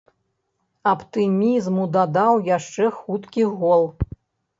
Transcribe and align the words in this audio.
Аптымізму 0.91 1.83
дадаў 1.97 2.33
яшчэ 2.47 2.89
хуткі 2.97 3.43
гол. 3.61 3.85